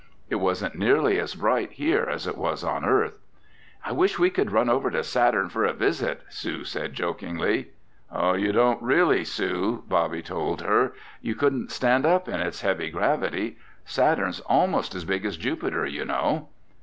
[0.31, 3.19] It wasn't nearly as bright here as it was on Earth.
[3.85, 7.69] "I wish we could run over to Saturn for a visit," Sue said, jokingly.
[8.11, 10.93] "You don't really, Sue," Bobby told her.
[11.21, 13.59] "You couldn't stand up in its heavy gravity.
[13.85, 16.49] Saturn's almost as big as Jupiter, you know."